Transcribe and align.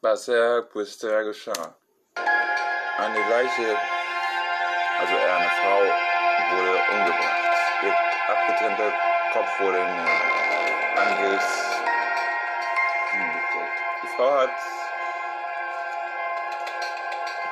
bisher, 0.00 0.62
bisher 0.62 1.24
geschah. 1.24 1.74
Eine 2.98 3.28
Leiche, 3.28 3.76
also 4.98 5.14
eher 5.14 5.36
eine 5.36 5.50
Frau, 5.60 5.80
wurde 6.56 6.78
umgebracht. 6.92 7.40
Ihr 7.82 7.94
abgetrennter 8.28 8.92
Kopf 9.32 9.60
wurde 9.60 9.78
in 9.78 9.86
Angriff 10.98 11.44
hingekriegt. 13.10 13.78
Die 14.02 14.08
Frau 14.16 14.38
hat, 14.38 14.50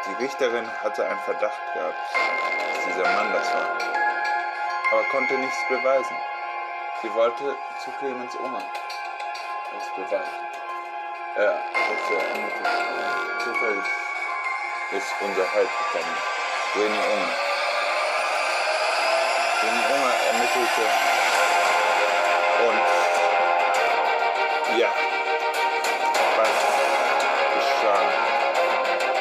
die 0.07 0.25
Richterin 0.25 0.67
hatte 0.83 1.07
einen 1.07 1.21
Verdacht 1.21 1.75
gehabt, 1.75 1.99
dass 2.15 2.85
dieser 2.87 3.09
Mann 3.15 3.33
das 3.33 3.55
war, 3.55 3.79
aber 4.93 5.05
konnte 5.11 5.35
nichts 5.35 5.59
beweisen. 5.69 6.17
Sie 7.03 7.15
wollte 7.15 7.57
zu 7.85 7.91
Clemens 7.99 8.35
Unger 8.37 8.63
das 9.73 9.95
beweisen. 9.95 10.58
Ja, 11.39 11.45
das 11.45 11.55
ist 11.55 12.11
ja 12.11 12.19
zufällig 13.39 13.85
ist 14.91 15.15
unser 15.21 15.55
Halt 15.55 15.69
gekommen. 15.79 16.17
René 16.75 16.99
Unger. 17.15 17.35
René 19.63 19.83
Unger 19.95 20.15
ermittelte 20.33 20.85
und 22.67 22.83
ja, 24.81 24.91
was 26.37 26.57
geschah, 27.55 28.05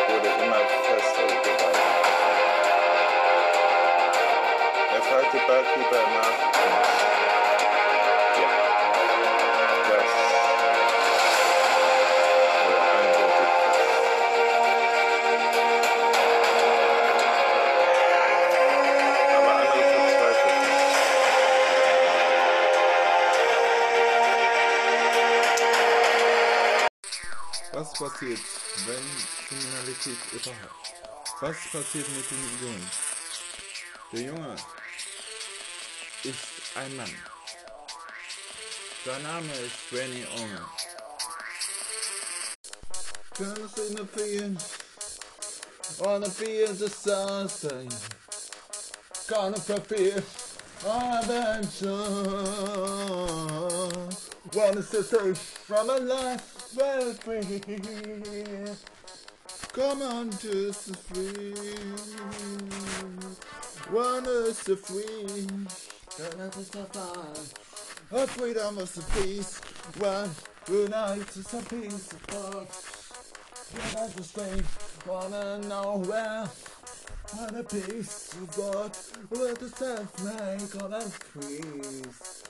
wurde 0.07 0.29
immer 0.43 0.61
fester 0.87 1.27
gewalt. 1.27 1.83
Er 4.95 5.01
fragte 5.03 5.37
Barkeeper 5.45 6.03
nach 6.15 6.39
und 6.65 7.56
passiert, 28.17 28.39
wenn 28.85 29.05
Kriminalität 29.47 30.17
überhaupt? 30.31 30.93
Was 31.41 31.57
passiert 31.71 32.07
mit 32.09 32.31
dem 32.31 32.43
Jungen? 32.61 32.91
Der 34.11 34.21
Junge 34.21 34.55
ist 36.23 36.37
ein 36.75 36.95
Mann. 36.95 37.15
Sein 39.05 39.23
Name 39.23 39.53
ist 39.53 39.91
Benny 39.91 40.25
Omer. 40.35 40.69
Gonna 43.37 43.67
see 43.67 43.93
the 43.93 44.05
field, 44.05 44.61
feel 46.31 46.73
the 46.73 46.89
sunshine. 46.89 47.89
Gonna 49.27 49.59
prepare 49.59 50.23
adventure. 50.83 51.97
Wanna 54.53 54.81
set 54.81 55.37
from 55.37 55.89
a 55.89 55.97
life 55.99 56.56
well 56.75 57.13
free. 57.13 57.61
Come 59.73 60.01
on 60.01 60.29
to 60.29 60.47
the 60.47 60.97
free. 61.07 61.53
One 63.91 64.25
is 64.25 64.63
the 64.63 64.75
free. 64.75 65.47
Don't 66.17 66.39
let 66.39 66.57
us 66.57 66.69
survive. 66.69 67.53
Our 68.11 68.27
freedom 68.27 68.79
is 68.79 68.91
the 68.93 69.21
peace. 69.21 69.59
One 69.97 70.29
unite 70.67 71.37
is 71.37 71.53
a 71.53 71.61
peace 71.63 72.11
of 72.11 72.27
God. 72.27 72.67
Give 73.73 73.95
us 73.95 74.13
the 74.13 74.23
strength. 74.23 75.03
Wanna 75.05 75.59
know 75.59 76.03
where? 76.05 76.49
And 77.39 77.57
the 77.57 77.63
peace 77.63 78.33
of 78.33 78.55
God. 78.55 78.97
Let 79.31 79.61
us 79.61 79.79
have 79.79 80.23
make 80.23 80.83
all 80.83 80.93
our 80.93 81.03
peace. 81.39 82.46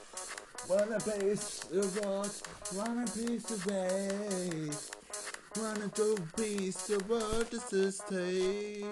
Wanna 0.68 1.00
piece 1.00 1.64
of 1.72 2.02
God. 2.02 2.30
Wanna 2.76 3.06
piece 3.06 3.50
of 3.50 3.62
faith. 3.62 4.90
Wanna 5.56 5.88
go 5.94 6.14
piece 6.36 6.90
of 6.90 7.08
what 7.08 7.54
is 7.54 7.64
the 7.70 7.90
stain. 7.90 8.84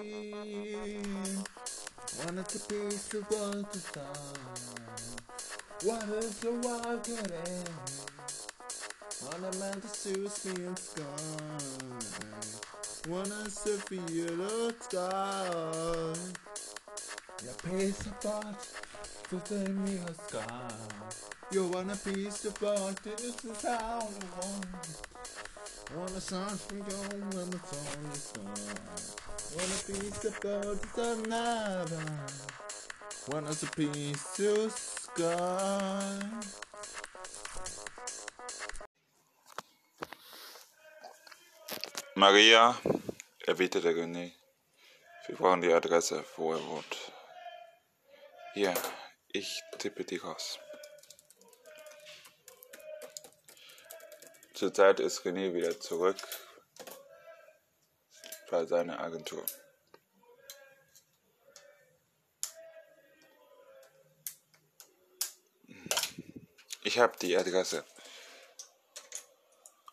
Wanna 2.25 2.41
to 2.41 2.59
piece 2.59 3.13
of 3.13 3.25
what 3.29 3.75
is 3.75 3.83
done. 3.93 4.39
What 5.83 6.09
is 6.17 6.39
the 6.39 6.51
wild 6.51 7.03
getting? 7.03 7.67
Wanna 9.23 9.51
man 9.59 9.79
to 9.79 9.87
suit 9.87 10.45
me 10.45 10.65
in 10.65 10.75
sky. 10.75 11.03
Wanna 13.07 13.49
see 13.51 13.77
the 13.77 14.75
sky. 14.79 16.13
Your 17.43 17.53
piece 17.69 18.01
of 18.01 18.25
art 18.25 18.67
within 19.31 19.83
me 19.83 19.99
a 20.07 20.13
sky. 20.27 21.26
You 21.49 21.63
want 21.69 21.89
a 21.89 21.95
piece 21.95 22.43
of 22.43 22.61
art, 22.61 23.01
this 23.03 23.45
is 23.45 23.61
how 23.63 23.99
I 23.99 24.37
want. 24.37 24.65
Want 25.95 26.11
a 26.11 26.19
song 26.19 26.49
from 26.49 26.79
you 26.79 26.83
when 27.37 27.47
it's 27.53 27.71
on 27.71 28.03
the 28.03 28.17
sky. 28.17 28.41
Want 29.55 29.71
a 29.71 29.83
piece 29.87 30.25
of 30.25 30.35
art, 30.43 30.83
it's 30.83 30.97
another. 30.97 32.03
Want 33.29 33.47
us 33.47 33.63
a 33.63 33.67
piece 33.67 34.39
of 34.39 34.71
sky. 34.73 36.19
Maria, 42.15 42.75
erwiderte 43.47 43.95
René, 43.95 44.33
wir 45.27 45.37
brauchen 45.37 45.61
die 45.61 45.71
Adresse, 45.71 46.25
wo 46.35 46.51
er 46.51 46.59
wohnt. 46.67 47.11
Hier, 48.53 48.73
ich 49.29 49.61
tippe 49.77 50.03
die 50.03 50.17
raus. 50.17 50.59
Zurzeit 54.57 54.99
ist 54.99 55.19
René 55.19 55.53
wieder 55.53 55.79
zurück 55.79 56.17
bei 58.49 58.65
seiner 58.65 58.99
Agentur. 58.99 59.45
Ich 66.81 66.97
habe 66.97 67.15
die 67.21 67.37
Adresse. 67.37 67.85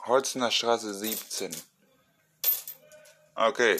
Holzener 0.07 0.51
Straße 0.51 0.95
17. 0.95 1.55
Okay. 3.35 3.79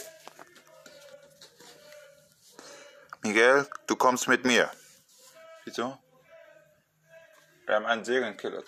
Miguel, 3.23 3.67
du 3.87 3.97
kommst 3.97 4.29
mit 4.29 4.45
mir. 4.45 4.71
Wieso? 5.65 5.97
Wir 7.65 7.77
haben 7.77 7.87
einen 7.87 8.05
Serienkiller. 8.05 8.63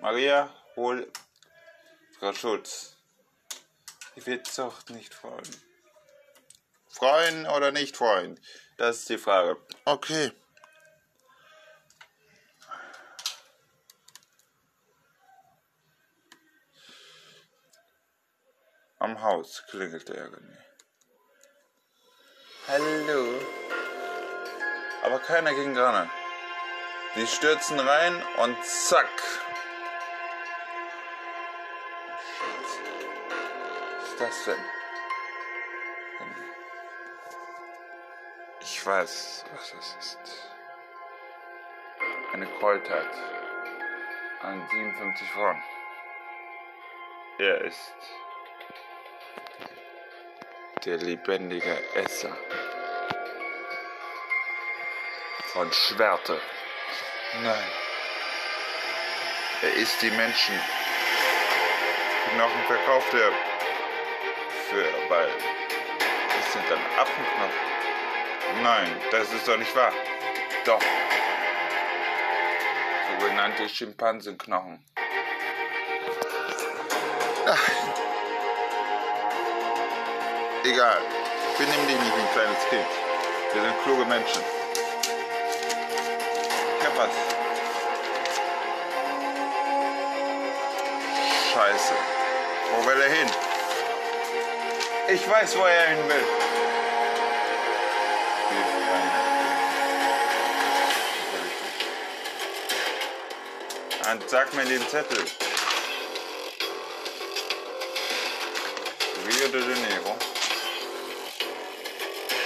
Maria, 0.00 0.50
hol 0.74 1.12
Frau 2.18 2.32
Schulz. 2.32 2.96
Die 4.16 4.26
wird 4.26 4.46
sich 4.46 4.56
doch 4.56 4.88
nicht 4.88 5.14
freuen. 5.14 5.48
Freuen 6.88 7.46
oder 7.46 7.70
nicht 7.70 7.96
freuen? 7.96 8.40
Das 8.76 8.98
ist 8.98 9.08
die 9.08 9.18
Frage. 9.18 9.56
Okay. 9.84 10.32
Am 18.98 19.22
Haus 19.22 19.62
klingelte 19.70 20.16
er 20.16 20.26
René. 20.26 20.58
Hallo. 22.66 23.40
Aber 25.04 25.20
keiner 25.20 25.54
ging 25.54 25.78
ran. 25.78 26.10
Sie 27.14 27.26
stürzen 27.28 27.78
rein 27.78 28.20
und 28.38 28.56
zack. 28.64 29.08
Ist 34.18 34.20
das 34.20 34.44
denn? 34.46 34.64
Ich 38.60 38.84
weiß, 38.84 39.44
was 39.52 39.74
es 39.78 39.96
ist. 40.00 40.50
Eine 42.32 42.46
Gräueltat 42.46 43.06
an 44.42 44.66
57 44.70 45.30
Frauen. 45.30 45.62
Er 47.38 47.60
ist 47.60 47.94
der 50.84 50.96
lebendige 50.98 51.78
Esser 51.94 52.36
von 55.52 55.72
Schwerte. 55.72 56.40
Nein. 57.42 57.70
Er 59.62 59.74
isst 59.74 60.02
die 60.02 60.10
Menschen. 60.10 60.60
Die 62.26 62.30
Knochen 62.34 62.64
verkauft 62.66 63.14
er 63.14 63.57
für, 64.68 64.84
weil 65.08 65.28
es 66.38 66.52
sind 66.52 66.64
dann 66.70 66.80
Affenknochen. 66.98 68.62
Nein, 68.62 68.96
das 69.10 69.32
ist 69.32 69.46
doch 69.48 69.56
nicht 69.56 69.74
wahr. 69.74 69.92
Doch. 70.64 70.80
Sogenannte 73.18 73.68
Schimpansenknochen. 73.68 74.84
Ach. 77.46 77.70
Egal. 80.64 81.00
Benimm 81.56 81.86
dich 81.86 81.96
nicht 81.96 82.16
wie 82.16 82.20
ein 82.20 82.32
kleines 82.32 82.68
Kind. 82.68 82.86
Wir 83.52 83.62
sind 83.62 83.82
kluge 83.82 84.04
Menschen. 84.04 84.42
Was. 86.98 87.10
Scheiße. 91.52 91.94
Wo 92.74 92.86
will 92.86 93.00
er 93.00 93.08
hin? 93.08 93.47
Ich 95.10 95.26
weiß, 95.26 95.56
wo 95.56 95.64
er 95.64 95.88
hin 95.88 96.06
will. 96.06 96.24
Und 104.12 104.28
sag 104.28 104.52
mir 104.52 104.66
den 104.66 104.86
Zettel. 104.86 105.24
Rio 109.26 109.48
de 109.48 109.60
Janeiro. 109.60 110.16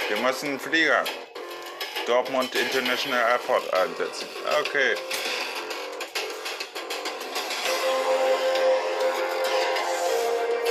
Wir 0.07 0.17
müssen 0.17 0.49
einen 0.49 0.59
Flieger. 0.59 1.03
Dortmund 2.07 2.55
International 2.55 3.29
Airport 3.31 3.73
einsetzen. 3.73 4.27
Okay. 4.61 4.95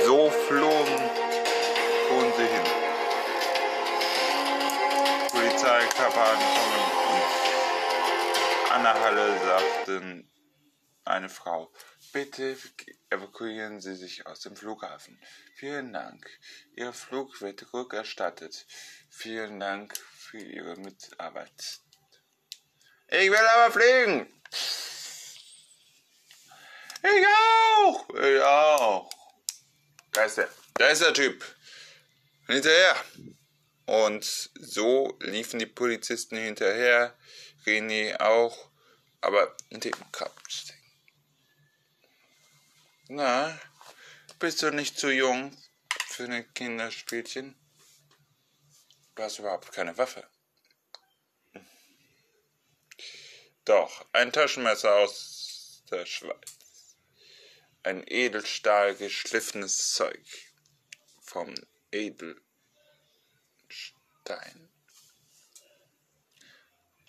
So 0.05 0.29
flogen, 0.47 1.02
sagten 9.53 10.27
eine 11.05 11.29
Frau, 11.29 11.71
bitte 12.11 12.57
evakuieren 13.11 13.81
Sie 13.81 13.95
sich 13.95 14.25
aus 14.25 14.39
dem 14.39 14.55
Flughafen. 14.55 15.19
Vielen 15.55 15.93
Dank. 15.93 16.27
Ihr 16.75 16.91
Flug 16.91 17.39
wird 17.41 17.71
rückerstattet. 17.71 18.65
Vielen 19.11 19.59
Dank 19.59 19.95
für 19.97 20.39
Ihre 20.39 20.75
Mitarbeit. 20.77 21.81
Ich 23.09 23.29
will 23.29 23.37
aber 23.37 23.71
fliegen. 23.71 24.33
Ich 27.03 27.27
auch. 27.27 28.09
Ich 28.09 28.41
auch. 28.41 29.09
Da 30.13 30.23
ist 30.23 30.37
der. 30.37 30.49
Da 30.75 30.87
ist 30.87 31.01
der 31.03 31.13
Typ. 31.13 31.45
Hinterher. 32.47 32.95
Und 33.85 34.23
so 34.59 35.15
liefen 35.19 35.59
die 35.59 35.67
Polizisten 35.67 36.37
hinterher. 36.37 37.15
René 37.65 38.19
auch. 38.19 38.72
Aber 39.23 39.55
hinter 39.69 39.89
ihm 39.89 40.11
Kopf 40.11 40.33
Na, 43.07 43.59
bist 44.39 44.61
du 44.61 44.71
nicht 44.71 44.97
zu 44.97 45.09
jung 45.09 45.57
für 46.07 46.25
ein 46.25 46.53
Kinderspielchen? 46.53 47.55
Du 49.15 49.23
hast 49.23 49.39
überhaupt 49.39 49.71
keine 49.71 49.97
Waffe. 49.97 50.27
Doch, 53.65 54.05
ein 54.11 54.31
Taschenmesser 54.31 54.93
aus 54.95 55.83
der 55.89 56.05
Schweiz 56.05 56.63
ein 57.83 58.03
Edelstahl 58.07 58.95
geschliffenes 58.95 59.93
Zeug 59.93 60.25
vom 61.21 61.53
Edelstein. 61.91 62.41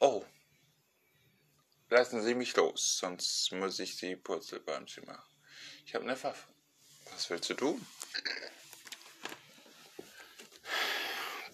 Oh, 0.01 0.25
lassen 1.89 2.23
Sie 2.23 2.35
mich 2.35 2.57
los, 2.57 2.99
sonst 2.99 3.53
muss 3.53 3.79
ich 3.79 3.97
die 3.97 4.17
Purzelbäumchen 4.17 5.05
machen. 5.07 5.29
Ich 5.87 5.95
habe 5.95 6.05
eine 6.05 6.23
Waffe. 6.23 6.49
Was 7.13 7.29
willst 7.31 7.51
du 7.51 7.55
tun? 7.55 7.87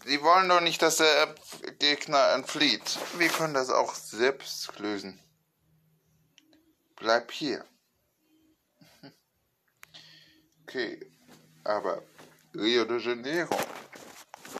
Sie 0.04 0.22
wollen 0.22 0.48
doch 0.48 0.60
nicht, 0.60 0.80
dass 0.80 0.96
der 0.96 1.34
Gegner 1.78 2.32
entflieht. 2.32 2.98
Wir 3.18 3.28
können 3.28 3.54
das 3.54 3.70
auch 3.70 3.94
selbst 3.94 4.78
lösen. 4.78 5.20
Bleib 6.96 7.30
hier. 7.30 7.64
Okay, 10.62 11.10
aber 11.64 12.02
Rio 12.54 12.84
de 12.84 12.98
Janeiro 12.98 13.58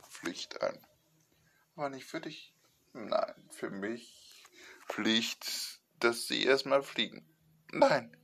Pflicht 0.09 0.61
an. 0.61 0.77
Aber 1.75 1.89
nicht 1.89 2.05
für 2.05 2.21
dich. 2.21 2.53
Nein, 2.93 3.33
für 3.49 3.69
mich 3.69 4.20
Pflicht, 4.91 5.79
dass 5.99 6.27
sie 6.27 6.43
erstmal 6.43 6.83
fliegen. 6.83 7.25
Nein. 7.71 8.15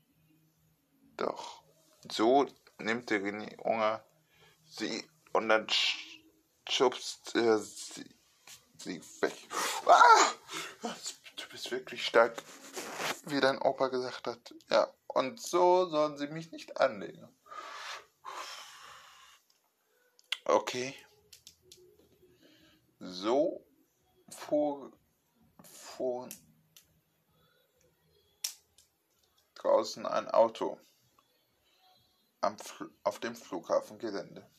Doch. 1.16 1.64
So 2.12 2.46
nimmt 2.78 3.10
der 3.10 3.22
René 3.22 3.58
Unger 3.60 4.04
sie 4.66 5.08
und 5.32 5.48
dann 5.48 5.66
schubst 6.68 7.36
er 7.36 7.58
sie, 7.60 8.14
sie 8.78 9.02
weg. 9.22 9.34
Ah! 9.86 10.34
Du 11.38 11.48
bist 11.52 11.72
wirklich 11.72 12.06
stark, 12.06 12.36
wie 13.28 13.40
dein 13.40 13.62
Opa 13.62 13.88
gesagt 13.88 14.28
hat. 14.28 14.54
Ja, 14.70 14.94
und 15.08 15.42
so 15.42 15.86
sollen 15.86 16.18
sie 16.18 16.28
mich 16.28 16.52
nicht 16.52 16.82
anlegen. 16.82 17.30
Okay. 20.44 20.96
So 23.00 23.66
fuhr, 24.30 24.92
fuhr 25.64 26.28
draußen 29.68 30.06
ein 30.06 30.28
Auto 30.30 30.80
auf 33.04 33.20
dem 33.20 33.36
Flughafengelände. 33.36 34.50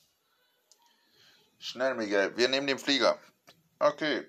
Schnell, 1.59 1.95
Miguel, 1.95 2.37
wir 2.37 2.49
nehmen 2.49 2.67
den 2.67 2.79
Flieger. 2.79 3.19
Okay. 3.79 4.29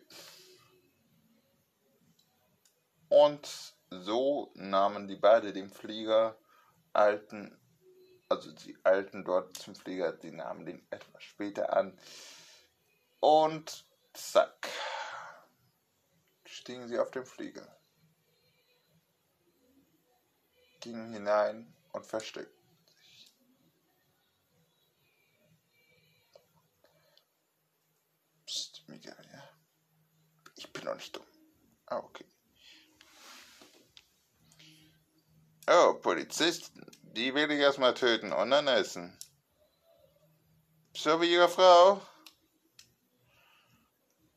Und 3.09 3.75
so 3.89 4.51
nahmen 4.55 5.07
die 5.07 5.15
beide 5.17 5.51
den 5.51 5.69
Flieger, 5.69 6.37
alten 6.93 7.59
also 8.29 8.51
die 8.51 8.77
Alten 8.83 9.25
dort 9.25 9.57
zum 9.57 9.75
Flieger, 9.75 10.13
die 10.13 10.31
nahmen 10.31 10.65
den 10.65 10.85
etwas 10.91 11.23
später 11.23 11.75
an. 11.75 11.99
Und 13.19 13.85
zack, 14.13 14.69
stiegen 16.45 16.87
sie 16.87 16.99
auf 16.99 17.09
den 17.11 17.25
Flieger, 17.25 17.78
gingen 20.79 21.13
hinein 21.13 21.73
und 21.91 22.05
versteckten 22.05 22.77
sich. 22.87 23.31
Psst, 28.45 28.87
Miguel, 28.87 29.15
ja? 29.31 29.49
Ich 30.55 30.71
bin 30.73 30.85
noch 30.85 30.95
nicht 30.95 31.15
dumm. 31.15 31.25
Ah, 31.87 31.97
okay. 31.97 32.25
Oh, 35.67 35.93
Polizisten. 36.01 36.85
Die 37.01 37.33
will 37.33 37.51
ich 37.51 37.59
erstmal 37.59 37.93
töten 37.93 38.31
und 38.31 38.51
dann 38.51 38.67
essen. 38.67 39.17
So 40.95 41.21
wie 41.21 41.31
ihre 41.31 41.49
Frau. 41.49 42.01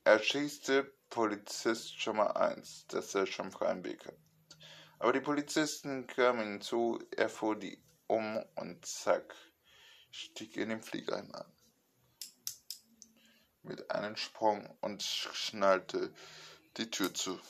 Erschießte 0.05 0.93
Polizist 1.09 2.01
schon 2.01 2.17
mal 2.17 2.33
eins, 2.33 2.87
dass 2.89 3.15
er 3.15 3.27
schon 3.27 3.51
freien 3.51 3.85
Weg 3.85 4.07
hat. 4.07 4.22
Aber 5.03 5.13
die 5.13 5.21
Polizisten 5.21 6.07
kamen 6.07 6.53
hinzu, 6.53 7.01
er 7.17 7.29
fuhr 7.29 7.59
die 7.59 7.83
um 8.07 8.41
und 8.55 8.87
zack, 8.87 9.35
stieg 10.13 10.57
in 10.57 10.69
den 10.69 10.81
Flieger 10.81 11.17
hinein. 11.17 11.53
Mit 13.65 13.91
einem 13.91 14.15
Sprung 14.15 14.65
und 14.81 15.03
schnallte 15.03 16.15
die 16.77 16.89
Tür 16.89 17.13
zu. 17.13 17.41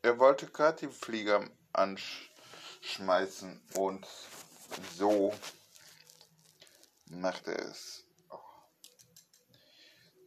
Er 0.00 0.18
wollte 0.18 0.46
gerade 0.46 0.86
die 0.86 0.94
Flieger 0.94 1.46
anschmeißen 1.74 3.60
und 3.74 4.06
so 4.96 5.34
macht 7.10 7.48
er 7.48 7.58
es. 7.68 8.07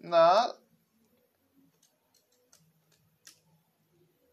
Na, 0.03 0.51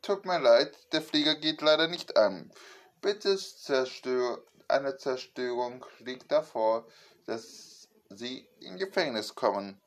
tut 0.00 0.24
mir 0.24 0.38
leid, 0.38 0.74
der 0.92 1.02
Flieger 1.02 1.34
geht 1.34 1.60
leider 1.60 1.88
nicht 1.88 2.16
an. 2.16 2.50
Bitte 3.02 3.36
zerstör 3.36 4.42
eine 4.66 4.96
Zerstörung 4.96 5.84
liegt 5.98 6.32
davor, 6.32 6.86
dass 7.26 7.88
Sie 8.08 8.48
in 8.60 8.78
Gefängnis 8.78 9.34
kommen 9.34 9.78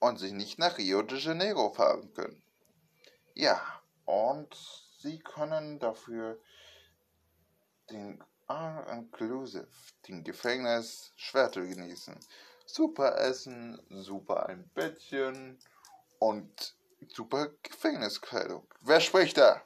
und 0.00 0.18
sich 0.18 0.32
nicht 0.32 0.58
nach 0.58 0.76
Rio 0.76 1.00
de 1.00 1.18
Janeiro 1.18 1.72
fahren 1.72 2.12
können. 2.12 2.42
Ja, 3.32 3.60
und 4.04 4.54
sie 4.98 5.18
können 5.18 5.78
dafür 5.78 6.38
den 7.90 8.22
All-Inclusive, 8.46 9.66
den 10.06 10.22
Gefängnis, 10.22 11.12
Schwerte 11.16 11.66
genießen. 11.66 12.18
Super 12.66 13.16
Essen, 13.18 13.80
super 13.90 14.46
ein 14.46 14.68
Bettchen 14.74 15.58
und 16.18 16.76
super 17.08 17.48
Gefängniskleidung. 17.62 18.66
Wer 18.80 19.00
spricht 19.00 19.38
da? 19.38 19.62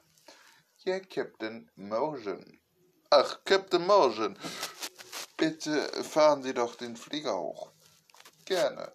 Hier 0.75 0.99
Captain 1.01 1.69
Motion. 1.75 2.59
Ach, 3.09 3.43
Captain 3.43 3.85
Morgan, 3.85 4.37
bitte 5.35 5.81
fahren 6.03 6.43
Sie 6.43 6.53
doch 6.53 6.75
den 6.75 6.95
Flieger 6.95 7.37
hoch. 7.37 7.71
Gerne. 8.45 8.93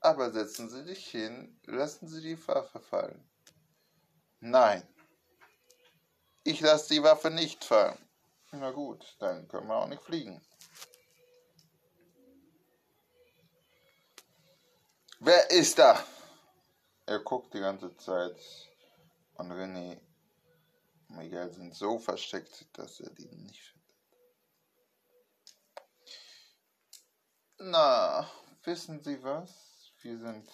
Aber 0.00 0.30
setzen 0.30 0.68
Sie 0.68 0.84
sich 0.84 1.08
hin, 1.08 1.58
lassen 1.64 2.08
Sie 2.08 2.20
die 2.20 2.48
Waffe 2.48 2.80
fallen. 2.80 3.28
Nein. 4.40 4.86
Ich 6.44 6.60
lasse 6.60 6.94
die 6.94 7.02
Waffe 7.02 7.30
nicht 7.30 7.64
fallen. 7.64 7.98
Na 8.52 8.70
gut, 8.70 9.16
dann 9.18 9.48
können 9.48 9.66
wir 9.66 9.76
auch 9.76 9.88
nicht 9.88 10.02
fliegen. 10.02 10.40
Wer 15.26 15.50
ist 15.50 15.76
da? 15.76 16.06
Er 17.04 17.18
guckt 17.18 17.52
die 17.52 17.58
ganze 17.58 17.96
Zeit 17.96 18.36
und 19.34 19.50
René 19.50 20.00
und 21.08 21.16
Miguel 21.16 21.52
sind 21.52 21.74
so 21.74 21.98
versteckt, 21.98 22.64
dass 22.78 23.00
er 23.00 23.10
die 23.10 23.26
nicht 23.26 23.60
findet. 23.60 23.96
Na, 27.58 28.30
wissen 28.62 29.02
Sie 29.02 29.20
was? 29.20 29.50
Wir 30.02 30.16
sind 30.16 30.48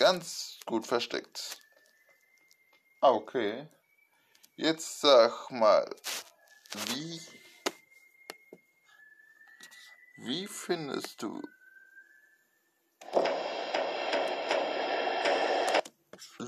ganz 0.00 0.58
gut 0.66 0.84
versteckt. 0.84 1.60
Ah, 3.02 3.12
Okay. 3.12 3.68
Jetzt 4.56 5.00
sag 5.00 5.48
mal, 5.52 5.88
wie 6.86 7.20
wie 10.16 10.48
findest 10.48 11.22
du 11.22 11.40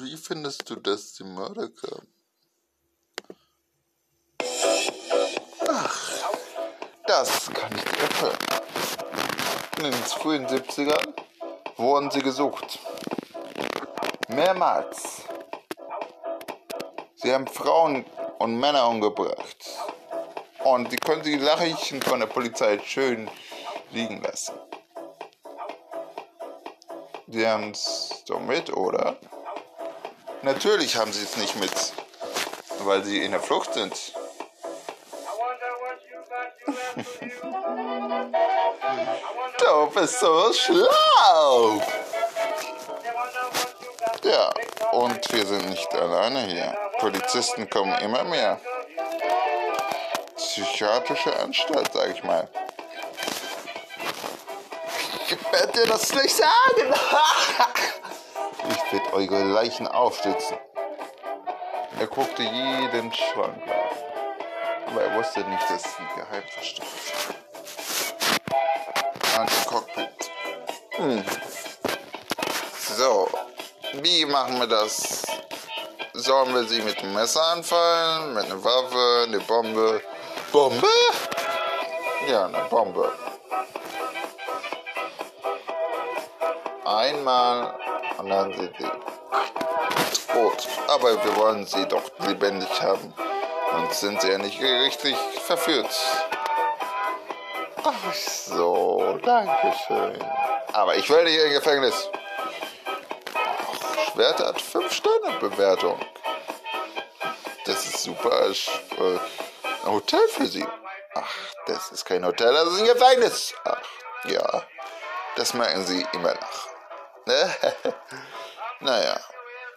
wie 0.00 0.16
findest 0.16 0.68
du, 0.70 0.76
dass 0.76 1.14
die 1.14 1.24
Mörder 1.24 1.68
kamen? 1.68 2.06
Ach, 5.68 6.22
das 7.06 7.50
kann 7.52 7.70
ich 7.76 7.84
dir 7.84 8.02
erzählen. 8.02 8.38
In 9.78 9.84
den 9.84 9.92
frühen 9.94 10.46
70ern 10.46 11.14
wurden 11.76 12.10
sie 12.10 12.22
gesucht. 12.22 12.78
Mehrmals. 14.28 15.22
Sie 17.16 17.32
haben 17.32 17.46
Frauen 17.46 18.04
und 18.38 18.58
Männer 18.58 18.88
umgebracht. 18.88 19.56
Und 20.64 20.92
die 20.92 20.96
konnten 20.96 21.24
die 21.24 21.36
Leichen 21.36 22.00
von 22.02 22.20
der 22.20 22.26
Polizei 22.26 22.78
schön 22.78 23.28
liegen 23.90 24.22
lassen. 24.22 24.54
Sie 27.28 27.46
haben 27.46 27.70
es 27.70 28.22
doch 28.26 28.40
mit, 28.40 28.72
oder? 28.72 29.16
Natürlich 30.42 30.96
haben 30.96 31.12
sie 31.12 31.22
es 31.22 31.36
nicht 31.36 31.54
mit, 31.56 31.72
weil 32.80 33.04
sie 33.04 33.22
in 33.22 33.30
der 33.30 33.40
Flucht 33.40 33.74
sind. 33.74 33.94
Du 39.58 39.86
bist 39.94 40.18
so 40.18 40.52
schlau! 40.52 41.80
Ja, 44.24 44.52
und 44.90 45.32
wir 45.32 45.46
sind 45.46 45.70
nicht 45.70 45.94
alleine 45.94 46.40
hier. 46.46 46.76
Polizisten 46.98 47.70
kommen 47.70 47.94
immer 48.00 48.24
mehr. 48.24 48.60
Psychiatrische 50.36 51.34
Anstalt, 51.38 51.90
sag 51.92 52.10
ich 52.10 52.24
mal. 52.24 52.48
Ich 55.28 55.52
werde 55.52 55.72
dir 55.72 55.86
das 55.86 56.12
nicht 56.14 56.36
sagen. 56.36 56.94
Werde 58.92 59.12
eure 59.14 59.42
Leichen 59.44 59.88
aufstützen. 59.88 60.58
Er 61.98 62.06
guckte 62.08 62.42
jeden 62.42 63.10
Schrank 63.14 63.62
auf. 63.66 63.96
Aber 64.86 65.02
er 65.02 65.16
wusste 65.16 65.40
nicht, 65.40 65.62
dass 65.70 65.86
es 65.86 65.98
ein 65.98 66.08
Geheimversteck 66.14 66.84
ist. 66.84 67.34
An 69.38 69.46
dem 69.46 69.66
Cockpit. 69.66 70.30
Hm. 70.90 71.24
So, 72.98 73.30
wie 74.02 74.26
machen 74.26 74.58
wir 74.60 74.66
das? 74.66 75.22
Sollen 76.12 76.54
wir 76.54 76.64
sie 76.64 76.82
mit 76.82 77.00
dem 77.00 77.14
Messer 77.14 77.42
anfallen? 77.44 78.34
Mit 78.34 78.44
einer 78.44 78.62
Waffe? 78.62 79.24
Eine 79.26 79.40
Bombe? 79.40 80.02
Bombe? 80.52 80.88
Ja, 82.28 82.44
eine 82.44 82.64
Bombe. 82.68 83.10
Einmal 86.84 87.81
und 88.22 88.30
dann 88.30 88.52
sind 88.52 88.74
sie 88.78 88.84
tot. 90.32 90.68
Aber 90.88 91.24
wir 91.24 91.36
wollen 91.36 91.66
sie 91.66 91.86
doch 91.86 92.02
lebendig 92.20 92.68
haben. 92.80 93.12
Sonst 93.70 94.00
sind 94.00 94.20
sie 94.20 94.30
ja 94.30 94.38
nicht 94.38 94.60
richtig 94.60 95.16
verführt. 95.46 95.90
Ach 97.84 98.14
so, 98.14 99.18
danke 99.22 99.74
schön. 99.86 100.18
Aber 100.72 100.96
ich 100.96 101.08
will 101.10 101.24
nicht 101.24 101.38
in 101.38 101.52
Gefängnis. 101.52 102.08
Ach, 103.34 104.12
Schwert 104.12 104.38
hat 104.38 104.60
5 104.60 104.92
Sterne 104.92 105.38
Bewertung. 105.40 105.98
Das 107.64 107.84
ist 107.84 108.02
super 108.02 108.50
äh, 108.50 109.18
ein 109.84 109.92
Hotel 109.92 110.20
für 110.28 110.46
Sie. 110.46 110.66
Ach, 111.14 111.34
das 111.66 111.90
ist 111.92 112.04
kein 112.04 112.24
Hotel, 112.24 112.52
das 112.52 112.68
ist 112.68 112.80
ein 112.80 112.86
Gefängnis. 112.86 113.54
Ach, 113.64 113.80
ja, 114.24 114.62
das 115.36 115.54
merken 115.54 115.84
Sie 115.84 116.06
immer 116.12 116.34
nach. 116.34 116.72
Naja, 118.82 119.16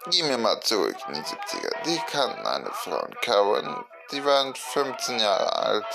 gehen 0.09 0.27
wir 0.29 0.37
mal 0.39 0.59
zurück 0.61 0.95
in 1.07 1.13
die 1.13 1.21
70er. 1.21 1.83
Die 1.83 1.99
kannten 2.11 2.45
eine 2.47 2.71
Frau 2.71 3.05
in 3.05 3.15
Cowan. 3.21 3.85
Die 4.09 4.25
waren 4.25 4.55
15 4.55 5.19
Jahre 5.19 5.55
alt, 5.55 5.85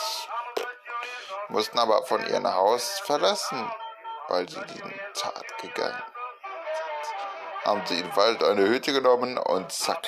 mussten 1.49 1.79
aber 1.79 2.05
von 2.05 2.25
ihrem 2.25 2.47
Haus 2.53 3.01
verlassen, 3.01 3.69
weil 4.29 4.49
sie 4.49 4.61
die 4.61 4.83
Tat 5.15 5.45
gegangen 5.61 5.93
sind. 5.93 7.65
Haben 7.65 7.87
sie 7.87 8.01
im 8.01 8.17
Wald 8.17 8.45
eine 8.45 8.63
Hütte 8.63 8.93
genommen 8.93 9.39
und 9.39 9.73
zack. 9.73 10.07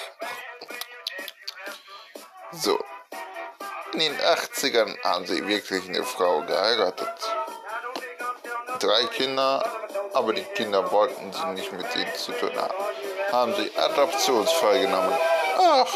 So. 2.52 2.78
In 3.94 3.98
den 3.98 4.16
80ern 4.16 4.96
haben 5.02 5.26
sie 5.26 5.46
wirklich 5.46 5.88
eine 5.88 6.04
Frau 6.04 6.42
geheiratet. 6.42 7.12
Drei 8.78 9.06
Kinder, 9.06 9.64
aber 10.14 10.32
die 10.32 10.44
Kinder 10.44 10.90
wollten 10.90 11.32
sie 11.32 11.46
nicht 11.48 11.72
mit 11.72 11.94
ihnen 11.94 12.14
zu 12.14 12.32
tun 12.32 12.56
haben. 12.56 12.91
Haben 13.32 13.54
sie 13.54 13.72
adoptionsfrei 13.78 14.80
genommen. 14.80 15.14
Ach, 15.56 15.94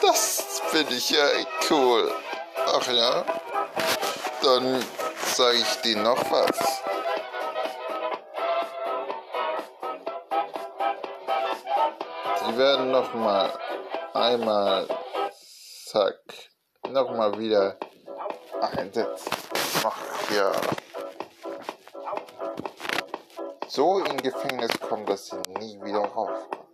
das 0.00 0.62
finde 0.70 0.94
ich 0.94 1.10
ja 1.10 1.26
cool. 1.70 2.10
Ach 2.66 2.86
ja, 2.90 3.24
dann 4.42 4.82
sage 5.34 5.58
ich 5.58 5.80
dir 5.82 5.98
noch 5.98 6.18
was. 6.30 6.82
Sie 12.46 12.56
werden 12.56 12.90
noch 12.90 13.12
mal 13.12 13.52
einmal, 14.14 14.88
zack, 15.84 16.20
noch 16.88 17.10
mal 17.10 17.38
wieder 17.38 17.76
einsetzen. 18.62 19.30
Ach 19.84 20.30
ja. 20.34 20.52
So 23.70 23.98
in 23.98 24.16
Gefängnis 24.16 24.70
kommen, 24.80 25.04
dass 25.04 25.26
sie 25.26 25.36
nie 25.58 25.78
wieder 25.82 26.00
rauskommen. 26.00 26.66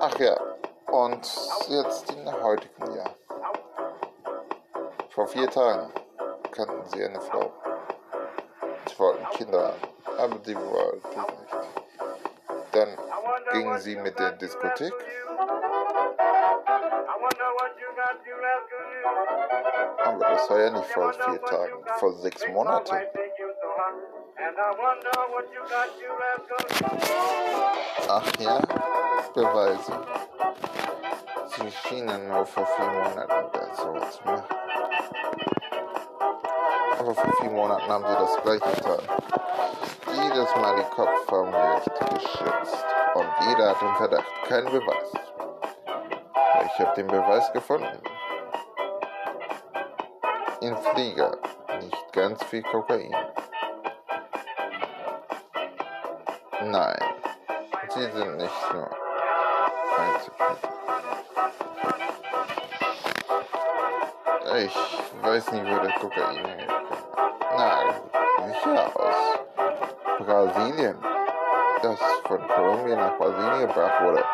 Ach 0.00 0.18
ja, 0.18 0.34
und 0.90 1.30
jetzt 1.68 2.10
in 2.10 2.24
der 2.24 2.42
heutigen 2.42 2.96
Jahr. 2.96 3.14
Vor 5.10 5.26
vier 5.28 5.50
Tagen 5.50 5.92
kannten 6.52 6.88
sie 6.88 7.04
eine 7.04 7.20
Frau. 7.20 7.52
Sie 8.88 8.98
wollten 8.98 9.28
Kinder 9.30 9.74
haben, 10.06 10.32
aber 10.32 10.38
die 10.38 10.56
wollten 10.56 11.08
nicht. 11.08 11.54
Dann 12.72 12.96
gingen 13.52 13.78
sie 13.78 13.96
mit 13.96 14.18
der 14.18 14.32
Diskothek. 14.32 14.94
Aber 20.02 20.18
das 20.18 20.48
war 20.50 20.60
ja 20.60 20.70
nicht 20.70 20.86
vor 20.86 21.12
vier 21.12 21.42
Tagen, 21.42 21.84
vor 21.98 22.12
sechs 22.14 22.48
Monaten. 22.48 22.96
Ach 28.08 28.22
ja, 28.38 28.60
Beweise. 29.34 29.92
Sie 31.46 31.70
schienen 31.72 32.28
nur 32.28 32.46
vor 32.46 32.64
vier 32.66 32.86
Monaten 32.86 33.50
das 33.52 33.76
so 33.76 33.92
zu 33.92 34.24
machen. 34.24 34.44
Aber 36.98 37.14
vor 37.14 37.32
vier 37.40 37.50
Monaten 37.50 37.88
haben 37.88 38.04
sie 38.06 38.14
das 38.14 38.42
gleich 38.42 38.60
getan. 38.60 39.02
Jedes 40.12 40.56
Mal 40.56 40.76
die 40.76 40.94
Kopf 40.94 41.24
vom 41.26 41.50
Gericht 41.50 41.94
geschützt. 42.10 42.86
Und 43.14 43.28
jeder 43.48 43.70
hat 43.70 43.80
den 43.80 43.94
Verdacht, 43.96 44.32
kein 44.48 44.64
Beweis. 44.66 45.12
Ich 46.66 46.78
habe 46.78 46.94
den 46.94 47.06
Beweis 47.08 47.52
gefunden. 47.52 48.00
Im 50.60 50.76
Flieger, 50.76 51.36
nicht 51.80 52.12
ganz 52.12 52.42
viel 52.44 52.62
Kokain. 52.62 53.14
Nein, 56.66 56.96
sie 57.90 58.10
sind 58.10 58.36
nicht 58.38 58.72
nur 58.72 58.88
einzutreten. 59.98 60.70
Ich 64.56 64.74
weiß 65.22 65.52
nicht, 65.52 65.66
wo 65.66 65.76
das 65.84 65.94
Kokain 66.00 66.36
herkommt. 66.36 66.88
Na, 67.56 67.70
sicher 68.46 68.90
aus 68.94 69.38
Brasilien. 70.20 70.96
Das 71.82 72.00
von 72.26 72.48
Kolumbien 72.48 72.98
nach 72.98 73.16
Brasilien 73.18 73.60
gebracht 73.68 74.00
wurde. 74.00 74.24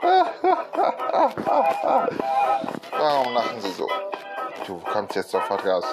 Warum 2.92 3.34
lachen 3.34 3.60
Sie 3.60 3.72
so? 3.72 3.88
Du 4.64 4.80
kommst 4.92 5.16
jetzt 5.16 5.30
sofort 5.30 5.66
raus. 5.66 5.84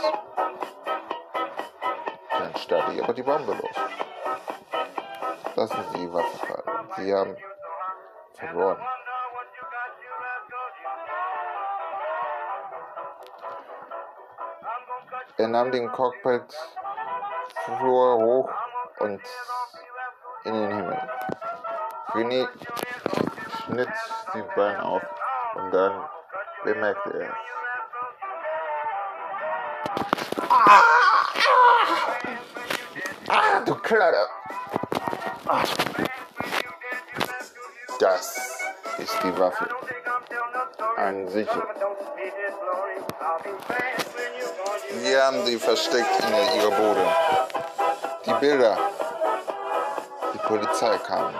Dann 2.31 2.55
starte 2.57 2.93
ich 2.93 3.03
aber 3.03 3.13
die 3.13 3.23
Bombe 3.23 3.53
los. 3.53 3.94
Lassen 5.65 5.83
Sie 5.93 5.97
die 5.97 6.13
Waffe 6.13 6.37
fallen. 6.45 6.89
Sie 6.95 7.11
haben 7.11 7.35
verloren. 8.35 8.77
Er 15.37 15.47
nahm 15.47 15.71
den 15.71 15.91
Cockpit 15.91 16.55
Flur 17.63 18.17
hoch 18.17 18.49
und 18.99 19.21
in 20.43 20.53
den 20.53 20.71
Himmel. 20.71 21.09
René 22.13 22.47
schnitt 23.65 23.89
die 24.35 24.43
Beine 24.55 24.83
auf 24.83 25.01
und 25.55 25.71
dann 25.71 26.07
bemerkte 26.63 27.09
er 27.09 27.29
es. 27.29 27.37
Ah, 33.29 33.61
du 33.65 33.73
Kleiner! 33.77 34.44
Das 37.99 38.35
ist 38.97 39.23
die 39.23 39.39
Waffe. 39.39 39.67
Ein 40.97 41.27
sicher. 41.29 41.63
Wir 45.01 45.23
haben 45.23 45.45
sie 45.45 45.59
versteckt 45.59 46.23
in 46.23 46.59
ihrer 46.59 46.71
Bude. 46.71 47.07
Die 48.25 48.33
Bilder. 48.33 48.77
Die 50.33 50.39
Polizei 50.39 50.97
kam. 50.97 51.33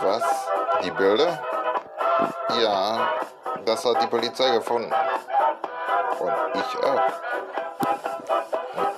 Was? 0.00 0.22
Die 0.84 0.90
Bilder? 0.92 1.42
Ja, 2.60 3.08
das 3.64 3.84
hat 3.84 4.00
die 4.00 4.06
Polizei 4.06 4.50
gefunden. 4.50 4.92
Und 6.20 6.32
ich 6.54 6.84
auch. 6.84 7.02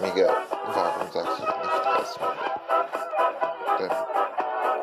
Miguel, 0.00 0.30
warum 0.74 1.10
sagst 1.10 1.38
du 1.38 1.44
nicht 1.44 1.86
erstmal? 1.98 2.32
Denn 3.78 3.90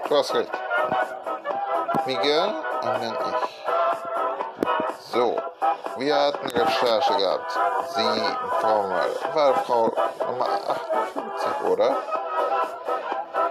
du 0.08 0.18
hast 0.18 0.34
recht. 0.34 0.52
Miguel 2.06 2.54
und 2.82 2.86
dann 2.86 3.18
ich. 3.30 3.58
So, 5.12 5.38
wir 5.98 6.16
hatten 6.16 6.48
Recherche 6.48 7.16
gehabt. 7.16 7.52
Sie, 7.96 8.24
Frau 8.62 8.84
Mal, 8.84 9.10
war 9.34 9.54
Frau 9.64 9.94
Nummer 10.26 10.46
58, 10.46 11.70
oder? 11.70 11.96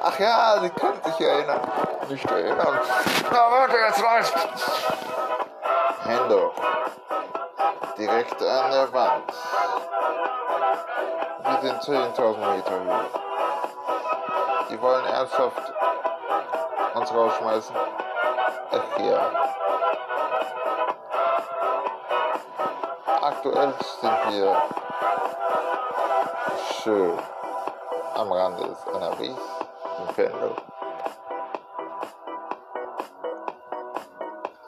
Ach 0.02 0.18
ja, 0.18 0.58
sie 0.60 0.70
können 0.70 1.02
sich 1.04 1.20
erinnern. 1.20 1.60
Nicht 2.08 2.30
erinnern. 2.30 2.80
Na, 3.30 3.50
warte, 3.50 3.76
jetzt 3.76 4.02
reicht. 4.04 4.34
Hände. 6.04 6.50
Direkt 7.98 8.42
an 8.42 8.70
der 8.70 8.92
Wand. 8.92 9.32
Wir 11.62 11.70
sind 11.70 11.82
10.000 11.82 12.54
Meter 12.54 12.84
höher. 12.84 13.04
Die 14.68 14.82
wollen 14.82 15.06
ernsthaft 15.06 15.72
uns 16.94 17.14
rausschmeißen. 17.14 17.74
Ach 18.72 18.98
ja. 18.98 19.30
Aktuell 23.22 23.72
sind 24.00 24.18
wir 24.32 24.62
schön 26.82 27.18
am 28.14 28.32
Rande 28.32 28.64
des 28.68 28.86
NRWs 28.86 29.38
im 29.98 30.14
Pendel. 30.14 30.56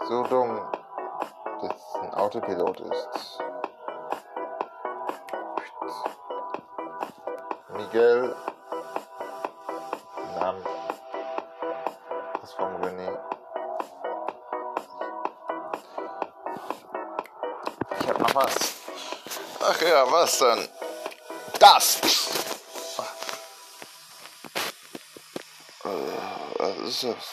So 0.08 0.22
dumm, 0.22 0.58
dass 1.60 2.02
ein 2.02 2.14
Autopilot 2.14 2.80
ist. 2.80 3.37
Miguel 7.78 8.34
nahm 10.34 10.56
das 12.40 12.52
von 12.54 12.74
René. 12.82 13.16
Ich 18.00 18.08
hab 18.08 18.18
noch 18.18 18.34
was. 18.34 18.54
Ach 19.60 19.80
ja, 19.80 20.10
was 20.10 20.38
denn? 20.38 20.68
Das! 21.60 22.00
Äh, 25.84 25.88
Was 26.58 26.76
ist 26.78 27.04
das? 27.04 27.26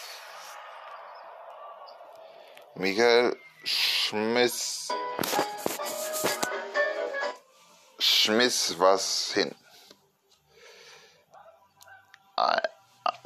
Michael 2.75 3.35
schmiss 3.63 4.89
schmiss 7.97 8.75
was 8.77 9.31
hin. 9.33 9.55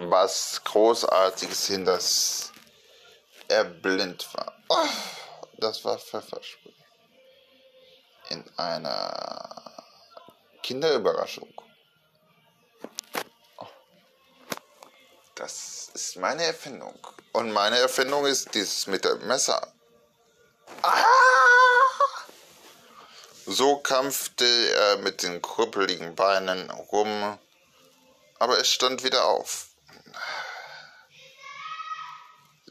Was 0.09 0.63
Großartiges 0.63 1.67
hin, 1.67 1.85
dass 1.85 2.51
er 3.47 3.63
blind 3.63 4.27
war. 4.33 4.55
Oh, 4.69 4.87
das 5.57 5.85
war 5.85 5.99
Pfefferspray. 5.99 6.73
In 8.29 8.43
einer 8.57 9.83
Kinderüberraschung. 10.63 11.53
Das 15.35 15.89
ist 15.93 16.17
meine 16.17 16.43
Erfindung. 16.43 16.97
Und 17.31 17.51
meine 17.51 17.77
Erfindung 17.77 18.25
ist 18.25 18.53
dieses 18.55 18.87
mit 18.87 19.05
dem 19.05 19.27
Messer. 19.27 19.73
Ah! 20.81 21.05
So 23.45 23.77
kämpfte 23.77 24.45
er 24.45 24.97
mit 24.97 25.23
den 25.23 25.41
krüppeligen 25.41 26.15
Beinen 26.15 26.69
rum, 26.71 27.39
aber 28.37 28.59
es 28.59 28.69
stand 28.69 29.03
wieder 29.03 29.25
auf. 29.25 29.68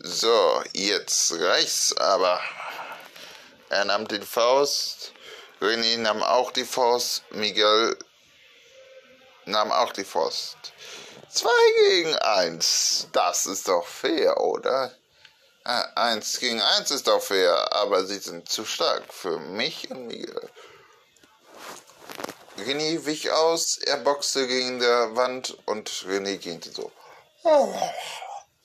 So, 0.00 0.62
jetzt 0.74 1.32
reicht's 1.32 1.96
aber. 1.96 2.40
Er 3.68 3.84
nahm 3.84 4.06
die 4.06 4.20
Faust, 4.20 5.12
René 5.60 5.98
nahm 5.98 6.22
auch 6.22 6.52
die 6.52 6.64
Faust, 6.64 7.24
Miguel 7.30 7.98
nahm 9.44 9.72
auch 9.72 9.92
die 9.92 10.04
Faust. 10.04 10.56
Zwei 11.28 11.50
gegen 11.88 12.14
eins. 12.16 13.08
Das 13.10 13.46
ist 13.46 13.66
doch 13.66 13.86
fair, 13.86 14.40
oder? 14.40 14.92
Äh, 15.64 15.82
eins 15.96 16.38
gegen 16.38 16.62
eins 16.62 16.92
ist 16.92 17.08
doch 17.08 17.20
fair, 17.20 17.72
aber 17.72 18.04
sie 18.04 18.18
sind 18.18 18.48
zu 18.48 18.64
stark 18.64 19.12
für 19.12 19.40
mich 19.40 19.90
und 19.90 20.06
Miguel. 20.06 20.48
René 22.56 23.04
wich 23.04 23.32
aus, 23.32 23.78
er 23.78 23.96
boxte 23.96 24.46
gegen 24.46 24.78
der 24.78 25.16
Wand 25.16 25.58
und 25.66 25.90
René 26.06 26.38
ging 26.38 26.62
so. 26.62 26.92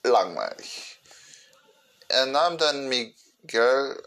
Langweilig. 0.04 0.93
Er 2.08 2.26
nahm 2.26 2.58
dann 2.58 2.88
Miguel, 2.88 4.02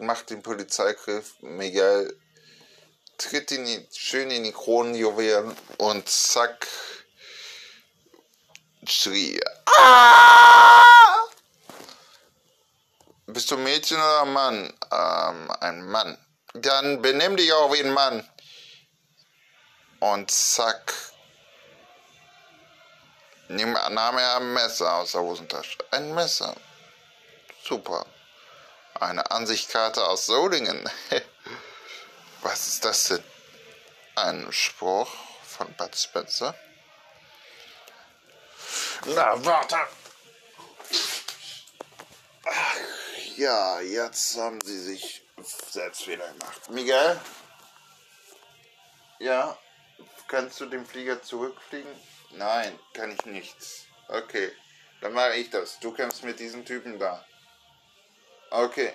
macht 0.00 0.30
den 0.30 0.42
Polizeigriff, 0.42 1.34
Miguel 1.40 2.16
tritt 3.18 3.50
die, 3.50 3.86
schön 3.92 4.30
in 4.30 4.44
die 4.44 4.52
Kronenjuwelen 4.52 5.56
und 5.78 6.08
zack, 6.08 6.66
schrie. 8.86 9.40
Ah! 9.78 10.84
Bist 13.26 13.50
du 13.50 13.56
Mädchen 13.56 13.96
oder 13.96 14.24
Mann? 14.26 14.72
Ähm, 14.92 15.50
ein 15.60 15.82
Mann. 15.90 16.18
Dann 16.52 17.02
benimm 17.02 17.36
dich 17.36 17.52
auch 17.52 17.72
wie 17.72 17.80
ein 17.80 17.92
Mann. 17.92 18.28
Und 19.98 20.30
zack. 20.30 20.92
Nahm 23.48 24.18
er 24.18 24.36
ein 24.36 24.52
Messer 24.52 24.94
aus 24.94 25.12
der 25.12 25.22
Hosentasche. 25.22 25.78
Ein 25.90 26.14
Messer. 26.14 26.54
Super. 27.66 28.04
Eine 28.94 29.30
Ansichtkarte 29.30 30.06
aus 30.06 30.26
Solingen. 30.26 30.88
Was 32.42 32.68
ist 32.68 32.84
das 32.84 33.08
denn? 33.08 33.24
Ein 34.16 34.52
Spruch 34.52 35.10
von 35.42 35.72
Bud 35.74 35.96
Spencer. 35.96 36.54
Na, 39.06 39.42
warte. 39.44 39.76
Ja, 43.36 43.80
jetzt 43.80 44.36
haben 44.36 44.60
sie 44.62 44.78
sich 44.78 45.22
selbst 45.70 46.06
wieder 46.06 46.30
gemacht. 46.32 46.70
Miguel? 46.70 47.18
Ja? 49.18 49.56
Kannst 50.28 50.60
du 50.60 50.66
den 50.66 50.84
Flieger 50.86 51.22
zurückfliegen? 51.22 51.92
Nein, 52.32 52.78
kann 52.92 53.10
ich 53.12 53.24
nicht. 53.24 53.56
Okay, 54.08 54.52
dann 55.00 55.14
mache 55.14 55.36
ich 55.36 55.50
das. 55.50 55.80
Du 55.80 55.92
kämpfst 55.92 56.24
mit 56.24 56.38
diesen 56.38 56.64
Typen 56.64 56.98
da. 56.98 57.24
Okay. 58.54 58.94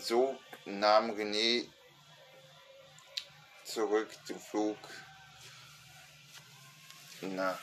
So 0.00 0.38
nahm 0.64 1.10
René 1.10 1.68
zurück 3.62 4.08
den 4.26 4.40
Flug 4.40 4.78
nach 7.20 7.58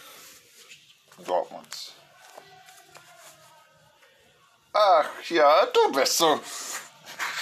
Dortmund. 1.25 1.93
Ach 4.73 5.09
ja, 5.29 5.65
du 5.65 5.91
bist 5.91 6.19
so 6.19 6.39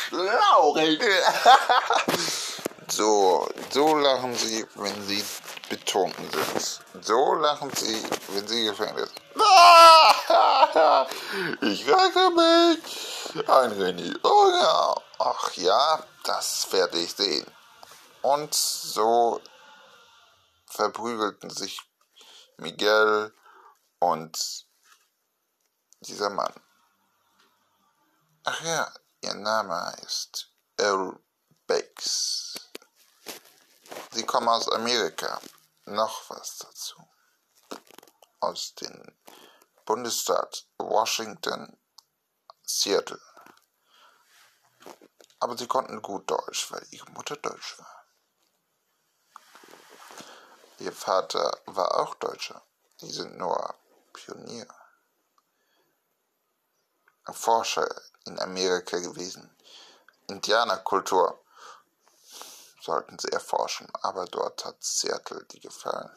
schlau, 0.08 0.78
So, 2.88 3.50
so 3.72 3.98
lachen 3.98 4.36
sie, 4.36 4.66
wenn 4.76 5.08
sie 5.08 5.24
betrunken 5.68 6.30
sind. 6.32 6.80
So 7.04 7.34
lachen 7.34 7.72
sie, 7.76 8.02
wenn 8.30 8.48
sie 8.48 8.66
gefängnis 8.66 9.10
sind. 9.10 9.22
Ich 11.62 11.88
rette 11.88 12.30
mich. 12.32 13.23
Ein 13.36 13.72
René. 13.72 14.16
Oh 14.24 14.50
ja. 14.62 14.96
Ach 15.18 15.54
ja, 15.54 16.06
das 16.24 16.72
werde 16.72 17.00
ich 17.00 17.16
sehen. 17.16 17.50
Und 18.22 18.54
so 18.54 19.42
verprügelten 20.68 21.50
sich 21.50 21.82
Miguel 22.58 23.34
und 23.98 24.68
dieser 26.02 26.30
Mann. 26.30 26.54
Ach 28.44 28.62
ja, 28.62 28.94
ihr 29.22 29.34
Name 29.34 29.84
heißt 29.84 30.52
Earl 30.78 31.20
Bakes. 31.66 32.54
Sie 34.12 34.26
kommen 34.28 34.50
aus 34.50 34.70
Amerika. 34.70 35.42
Noch 35.86 36.30
was 36.30 36.60
dazu. 36.60 37.04
Aus 38.42 38.76
dem 38.76 39.18
Bundesstaat 39.86 40.68
Washington, 40.78 41.76
Seattle. 42.82 43.22
Aber 45.40 45.58
sie 45.58 45.68
konnten 45.68 46.02
gut 46.02 46.30
Deutsch, 46.30 46.72
weil 46.72 46.86
ihre 46.92 47.10
Mutter 47.12 47.36
Deutsch 47.38 47.78
war. 47.78 48.06
Ihr 50.80 50.92
Vater 50.92 51.62
war 51.66 52.00
auch 52.00 52.16
Deutscher. 52.16 52.64
Die 53.02 53.12
sind 53.12 53.38
nur 53.38 53.76
Pionier. 54.12 54.68
Forscher 57.32 57.88
in 58.26 58.40
Amerika 58.40 58.98
gewesen. 59.00 59.56
Indianerkultur 60.28 61.40
sollten 62.82 63.18
sie 63.20 63.32
erforschen, 63.32 63.88
aber 64.02 64.26
dort 64.26 64.66
hat 64.66 64.84
Seattle 64.84 65.46
die 65.52 65.60
gefallen. 65.60 66.12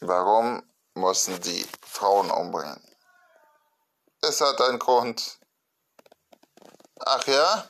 Warum 0.00 0.62
mussten 0.94 1.42
sie 1.42 1.66
Frauen 1.80 2.30
umbringen? 2.30 2.91
Es 4.24 4.40
hat 4.40 4.60
einen 4.60 4.78
Grund. 4.78 5.38
Ach 7.00 7.26
ja? 7.26 7.68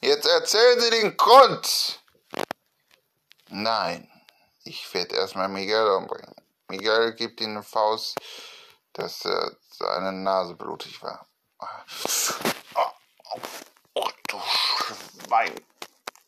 Jetzt 0.00 0.26
erzählen 0.26 0.80
Sie 0.80 0.90
den 0.90 1.16
Grund. 1.16 2.02
Nein, 3.48 4.10
ich 4.64 4.92
werde 4.94 5.16
erstmal 5.16 5.50
Miguel 5.50 5.86
umbringen. 5.88 6.34
Miguel 6.68 7.12
gibt 7.12 7.42
ihm 7.42 7.50
eine 7.50 7.62
Faust, 7.62 8.16
dass 8.94 9.26
er 9.26 9.58
seine 9.68 10.10
Nase 10.10 10.54
blutig 10.54 11.02
war. 11.02 11.26
Oh, 13.94 14.08
du 14.26 14.40
Schwein. 14.40 15.54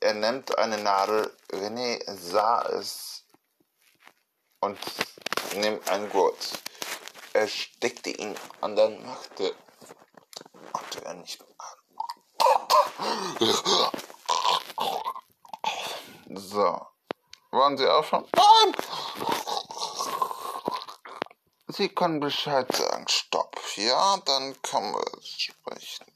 Er 0.01 0.13
nimmt 0.13 0.57
eine 0.59 0.77
Nadel. 0.77 1.35
René 1.51 1.99
sah 2.15 2.63
es 2.67 3.25
und 4.61 4.79
nimmt 5.55 5.89
einen 5.89 6.11
Gurt. 6.11 6.59
Er 7.35 7.49
steckte 7.49 8.11
ihn 8.11 8.39
und 8.61 8.77
dann 8.77 9.05
machte, 9.05 9.57
konnte 10.73 11.05
er 11.05 11.15
nicht. 11.15 11.43
So. 16.37 16.87
Wollen 17.51 17.77
Sie 17.77 17.89
auch 17.89 18.05
schon? 18.05 18.29
Nein! 18.37 18.77
Sie 21.67 21.89
können 21.89 22.21
Bescheid 22.21 22.73
sagen. 22.73 23.09
Stopp. 23.09 23.61
Ja, 23.75 24.17
dann 24.19 24.61
können 24.63 24.95
wir 24.95 25.23
sprechen. 25.23 26.07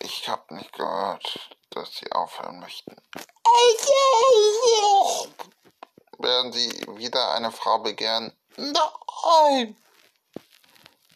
Ich 0.00 0.28
habe 0.28 0.54
nicht 0.56 0.72
gehört, 0.72 1.56
dass 1.70 1.94
Sie 1.94 2.10
aufhören 2.10 2.58
möchten. 2.58 2.96
Werden 6.28 6.52
Sie 6.52 6.70
wieder 6.98 7.32
eine 7.32 7.50
Frau 7.50 7.78
begehren? 7.78 8.36
Nein! 8.58 9.74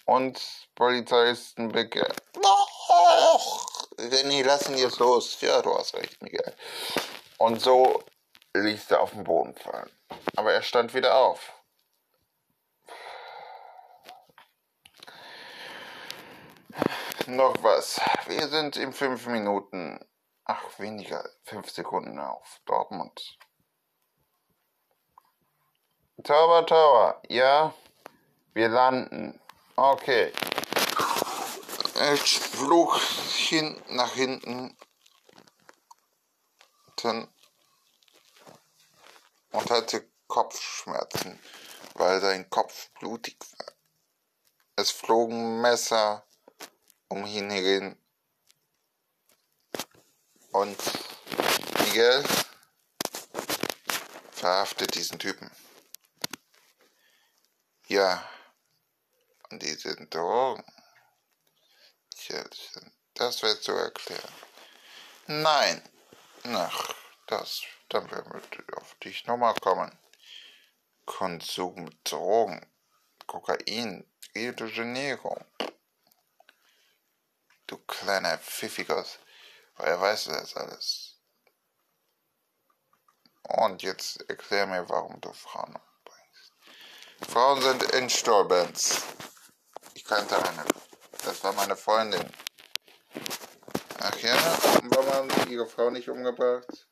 Und 0.06 0.40
Polizisten 0.74 1.68
begehren? 1.70 2.16
Nein! 2.36 4.10
René, 4.10 4.42
lass 4.42 4.70
ihn 4.70 4.78
jetzt 4.78 5.00
los. 5.00 5.38
Ja, 5.42 5.60
du 5.60 5.76
hast 5.76 5.94
recht, 5.96 6.22
Miguel. 6.22 6.56
Und 7.36 7.60
so 7.60 8.02
ließ 8.54 8.90
er 8.90 9.02
auf 9.02 9.10
den 9.10 9.24
Boden 9.24 9.54
fallen. 9.54 9.90
Aber 10.34 10.54
er 10.54 10.62
stand 10.62 10.94
wieder 10.94 11.14
auf. 11.14 11.52
Noch 17.26 17.62
was. 17.62 18.00
Wir 18.28 18.48
sind 18.48 18.78
in 18.78 18.94
fünf 18.94 19.26
Minuten, 19.26 20.00
ach 20.46 20.78
weniger, 20.78 21.22
fünf 21.44 21.68
Sekunden 21.70 22.18
auf 22.18 22.62
Dortmund. 22.64 23.36
Tower 26.24 26.64
Tower, 26.66 27.20
ja, 27.28 27.74
wir 28.54 28.68
landen. 28.68 29.40
Okay. 29.74 30.32
Ich 32.14 32.38
flog 32.38 33.00
hin 33.00 33.80
nach 33.88 34.12
hinten 34.12 34.76
und 39.50 39.70
hatte 39.70 40.08
Kopfschmerzen, 40.28 41.40
weil 41.94 42.20
sein 42.20 42.48
Kopf 42.48 42.90
blutig 43.00 43.36
war. 43.58 43.72
Es 44.76 44.92
flogen 44.92 45.60
Messer 45.60 46.24
um 47.08 47.26
ihn 47.26 47.50
herum 47.50 47.96
und 50.52 50.78
Miguel 51.84 52.24
verhaftet 54.30 54.94
diesen 54.94 55.18
Typen. 55.18 55.50
Ja, 57.88 58.22
und 59.50 59.62
diese 59.62 59.94
Drogen. 60.06 60.64
Das 63.14 63.42
wird 63.42 63.62
so 63.62 63.72
erklären. 63.72 64.32
Nein, 65.26 65.82
ach, 66.44 66.94
das, 67.26 67.62
dann 67.88 68.10
werden 68.10 68.32
wir 68.32 68.78
auf 68.78 68.94
dich 68.96 69.26
nochmal 69.26 69.54
kommen. 69.60 69.96
Konsum 71.04 71.90
Drogen, 72.04 72.64
Kokain, 73.26 74.10
Rio 74.34 74.52
de 74.52 74.70
Janeiro. 74.70 75.44
Du 77.66 77.78
kleiner 77.78 78.38
Pfiffiger, 78.38 79.04
woher 79.76 80.00
weißt 80.00 80.28
du 80.28 80.30
das 80.32 80.56
alles? 80.56 81.20
Und 83.42 83.82
jetzt 83.82 84.28
erklär 84.30 84.66
mir, 84.66 84.88
warum 84.88 85.20
du 85.20 85.32
Frauen. 85.32 85.78
Frauen 87.28 87.62
sind 87.62 87.82
Installbands. 87.94 89.02
Ich 89.94 90.04
kannte 90.04 90.36
eine. 90.36 90.64
Das 91.24 91.42
war 91.44 91.52
meine 91.52 91.76
Freundin. 91.76 92.24
Ach 94.00 94.18
ja, 94.18 94.34
warum 94.84 95.06
haben 95.12 95.30
sie 95.30 95.54
ihre 95.54 95.66
Frau 95.66 95.90
nicht 95.90 96.08
umgebracht? 96.08 96.88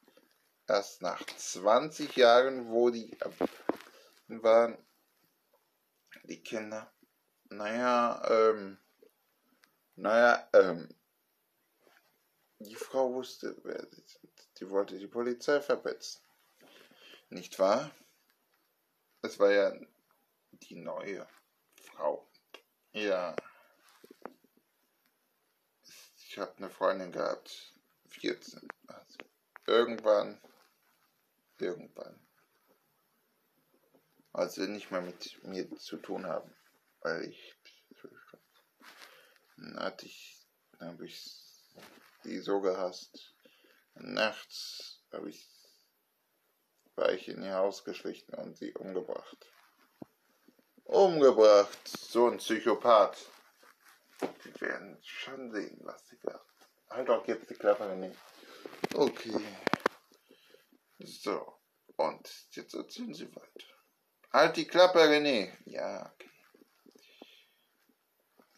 Erst 0.67 1.03
nach 1.03 1.25
20 1.27 2.17
Jahren, 2.17 2.71
wo 2.71 2.91
die 2.91 3.17
waren 4.29 4.79
die 6.25 6.43
Kinder. 6.43 6.93
Naja, 7.51 8.23
ähm, 8.31 8.79
naja, 9.97 10.49
ähm, 10.53 10.89
die 12.61 12.77
Frau 12.77 13.13
wusste, 13.13 13.57
wer 13.65 13.85
sie 13.91 14.05
sind. 14.07 14.49
Die 14.59 14.71
wollte 14.71 14.99
die 14.99 15.09
Polizei 15.09 15.61
verpetzen. 15.61 16.23
Nicht 17.31 17.59
wahr? 17.59 17.91
Es 19.23 19.39
war 19.39 19.51
ja 19.51 19.73
die 20.63 20.77
neue 20.77 21.27
Frau. 21.75 22.29
Ja. 22.93 23.35
Ich 26.17 26.39
habe 26.39 26.57
eine 26.57 26.71
Freundin 26.71 27.13
gehabt. 27.13 27.75
14. 28.09 28.69
Also 28.87 29.19
irgendwann. 29.67 30.41
Irgendwann 31.59 32.21
als 34.33 34.55
sie 34.55 34.69
nicht 34.69 34.91
mehr 34.91 35.01
mit 35.01 35.43
mir 35.45 35.71
zu 35.77 35.97
tun 35.97 36.27
haben, 36.27 36.55
weil 37.01 37.25
ich 37.25 37.57
dann 39.57 39.79
hatte 39.79 40.07
ich, 40.07 40.47
dann 40.79 40.89
habe 40.89 41.05
ich 41.05 41.23
die 42.25 42.39
so 42.39 42.61
gehasst. 42.61 43.35
Nachts 43.95 45.03
habe 45.13 45.29
ich 45.29 45.47
Leiche 46.97 47.33
in 47.33 47.43
ihr 47.43 47.57
Haus 47.57 47.85
geschlichen 47.85 48.33
und 48.35 48.57
sie 48.57 48.73
umgebracht. 48.73 49.53
Umgebracht, 50.91 51.87
so 51.87 52.29
ein 52.29 52.39
Psychopath. 52.39 53.17
Die 54.45 54.61
werden 54.61 54.99
schon 55.05 55.53
sehen, 55.53 55.79
was 55.85 56.09
sie 56.09 56.19
da. 56.25 56.41
Halt 56.91 57.09
doch 57.09 57.25
jetzt 57.29 57.49
die 57.49 57.55
Klappe 57.55 57.87
nicht. 57.95 58.19
Okay. 58.95 59.41
So. 60.99 61.61
Und 61.95 62.29
jetzt 62.51 62.75
erzählen 62.75 63.15
Sie 63.15 63.33
weiter. 63.37 63.67
Halt 64.33 64.57
die 64.57 64.67
Klappe, 64.67 64.99
René. 64.99 65.57
Ja, 65.67 66.11
okay. 66.13 66.31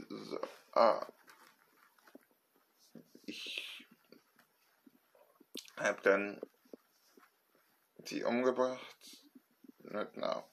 So. 0.08 0.40
Ah. 0.72 1.06
Ich 3.26 3.86
hab 5.76 6.02
dann 6.02 6.40
die 7.98 8.24
umgebracht, 8.24 9.26
mit 9.82 10.16
nach 10.16 10.51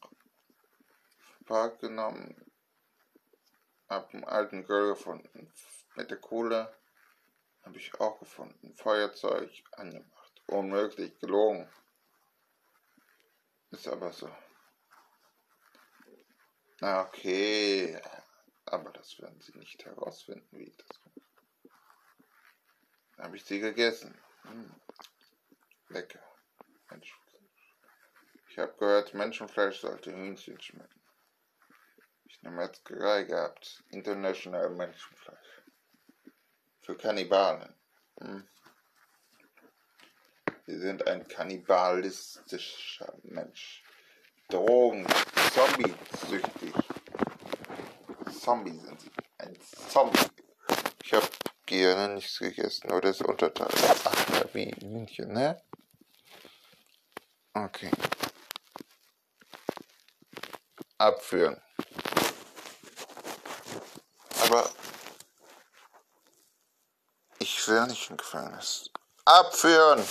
Park 1.49 1.79
genommen, 1.79 2.35
hab 3.87 4.13
einen 4.13 4.23
alten 4.23 4.63
Grill 4.63 4.89
gefunden. 4.89 5.51
Mit 5.95 6.11
der 6.11 6.19
Kohle 6.19 6.71
habe 7.63 7.75
ich 7.75 7.99
auch 7.99 8.19
gefunden. 8.19 8.75
Feuerzeug 8.75 9.49
angemacht. 9.71 10.43
Unmöglich 10.45 11.17
gelogen. 11.17 11.67
Ist 13.71 13.87
aber 13.87 14.13
so. 14.13 14.29
Na 16.81 17.01
okay, 17.01 17.99
aber 18.65 18.91
das 18.91 19.19
werden 19.19 19.41
Sie 19.41 19.57
nicht 19.57 19.83
herausfinden, 19.83 20.47
wie 20.51 20.65
ich 20.65 20.77
das 20.77 20.99
mache. 21.03 21.21
Habe 23.17 23.37
ich 23.37 23.43
sie 23.43 23.59
gegessen. 23.59 24.15
Hm. 24.43 24.75
Lecker. 25.87 26.21
Menschenfleisch. 26.91 27.75
Ich 28.49 28.59
habe 28.59 28.73
gehört, 28.77 29.15
Menschenfleisch 29.15 29.79
sollte 29.79 30.13
Hühnchen 30.13 30.61
schmecken. 30.61 30.98
Ich 32.29 32.39
eine 32.45 32.55
Metzgerei 32.55 33.23
gehabt. 33.23 33.83
International 33.89 34.69
Menschenfleisch. 34.69 35.63
Für 36.81 36.95
Kannibalen. 36.95 37.73
Hm. 38.19 38.47
Sie 40.65 40.79
sind 40.79 41.07
ein 41.07 41.27
kannibalistischer 41.27 43.13
Mensch. 43.23 43.83
Drogen, 44.49 45.05
Zombie 45.53 45.93
süchtig. 46.27 46.73
Zombie 48.39 48.77
sind 48.77 49.01
sie. 49.01 49.11
Ein 49.39 49.57
Zombie. 49.89 50.19
Ich 51.03 51.13
habe 51.13 51.27
gerne 51.65 52.13
nichts 52.13 52.37
gegessen, 52.37 52.89
nur 52.89 53.01
das 53.01 53.21
Unterteil. 53.21 53.67
Ach, 54.05 54.45
wie 54.53 54.71
Hühnchen, 54.71 55.33
ne? 55.33 55.61
Okay. 57.53 57.91
Abführen. 60.97 61.61
Aber 64.49 64.67
ich 67.37 67.67
will 67.67 67.85
nicht 67.85 68.09
im 68.09 68.17
Gefängnis. 68.17 68.89
Abführen! 69.23 70.03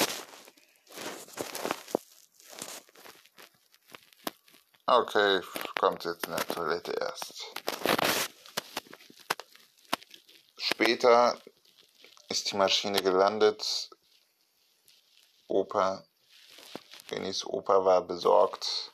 Okay, 4.86 5.42
kommt 5.80 6.04
jetzt 6.04 6.26
in 6.26 6.36
der 6.36 6.46
Toilette 6.46 6.92
erst. 6.92 7.34
Später 10.56 11.36
ist 12.28 12.52
die 12.52 12.56
Maschine 12.56 13.02
gelandet. 13.02 13.90
Opa, 15.48 16.04
Bennys 17.08 17.44
Opa 17.44 17.84
war 17.84 18.02
besorgt. 18.02 18.92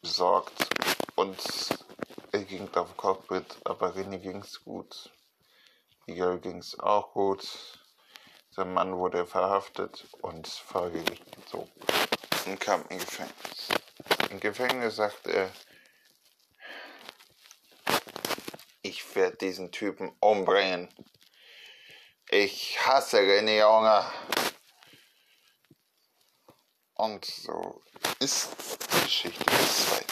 Besorgt. 0.00 0.66
Und 1.14 1.38
ging 2.48 2.68
auf 2.74 2.96
Cockpit, 2.96 3.58
aber 3.64 3.94
René 3.94 4.18
ging's 4.18 4.64
gut. 4.64 5.12
Miguel 6.06 6.38
ging's 6.38 6.78
auch 6.78 7.12
gut. 7.12 7.46
Sein 8.50 8.72
Mann 8.72 8.96
wurde 8.96 9.26
verhaftet 9.26 10.06
und 10.22 10.48
vor 10.48 10.90
Gericht 10.90 11.30
gezogen 11.30 11.70
und 12.46 12.58
kam 12.58 12.84
in 12.88 12.98
Gefängnis. 12.98 13.68
Im 14.30 14.40
Gefängnis 14.40 14.96
sagt 14.96 15.26
er, 15.26 15.52
ich 18.80 19.14
werde 19.14 19.36
diesen 19.36 19.70
Typen 19.70 20.16
umbringen. 20.20 20.88
Ich 22.30 22.78
hasse 22.86 23.18
René 23.18 23.58
Junge. 23.58 24.04
Und 26.94 27.24
so 27.26 27.82
ist 28.18 28.48
die 28.90 29.02
Geschichte 29.02 29.44
bis 29.44 29.90
weiter. 29.92 30.07